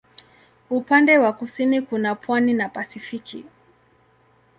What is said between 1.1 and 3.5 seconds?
wa kusini kuna pwani na Pasifiki.